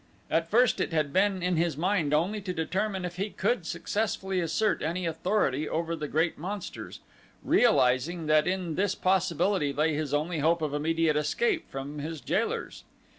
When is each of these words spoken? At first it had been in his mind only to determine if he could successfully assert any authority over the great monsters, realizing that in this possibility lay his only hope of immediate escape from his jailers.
At 0.31 0.49
first 0.49 0.79
it 0.79 0.91
had 0.93 1.13
been 1.13 1.43
in 1.43 1.57
his 1.57 1.77
mind 1.77 2.11
only 2.11 2.41
to 2.41 2.53
determine 2.53 3.05
if 3.05 3.17
he 3.17 3.29
could 3.29 3.67
successfully 3.67 4.39
assert 4.39 4.81
any 4.81 5.05
authority 5.05 5.69
over 5.69 5.95
the 5.95 6.07
great 6.07 6.39
monsters, 6.39 7.01
realizing 7.43 8.25
that 8.25 8.47
in 8.47 8.73
this 8.73 8.95
possibility 8.95 9.71
lay 9.71 9.93
his 9.93 10.11
only 10.11 10.39
hope 10.39 10.63
of 10.63 10.73
immediate 10.73 11.15
escape 11.17 11.69
from 11.69 11.99
his 11.99 12.19
jailers. 12.19 12.83